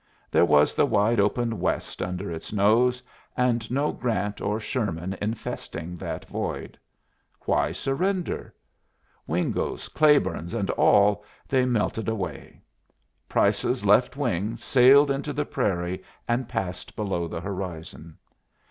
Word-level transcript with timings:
There 0.31 0.45
was 0.45 0.73
the 0.73 0.87
wide 0.87 1.19
open 1.19 1.59
West 1.59 2.01
under 2.01 2.31
its 2.31 2.51
nose, 2.51 3.03
and 3.37 3.69
no 3.69 3.91
Grant 3.91 4.41
or 4.41 4.59
Sherman 4.59 5.15
infesting 5.21 5.95
that 5.97 6.25
void. 6.25 6.75
Why 7.41 7.71
surrender? 7.71 8.51
Wingos, 9.29 9.89
Claibornes, 9.89 10.55
and 10.55 10.71
all, 10.71 11.23
they 11.47 11.67
melted 11.67 12.09
away. 12.09 12.63
Price's 13.29 13.85
Left 13.85 14.17
Wing 14.17 14.57
sailed 14.57 15.11
into 15.11 15.33
the 15.33 15.45
prairie 15.45 16.01
and 16.27 16.49
passed 16.49 16.95
below 16.95 17.27
the 17.27 17.41
horizon. 17.41 18.17